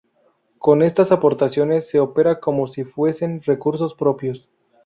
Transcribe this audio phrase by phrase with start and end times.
[0.57, 4.49] Con estas aportaciones se opera como si fuesen recursos propios.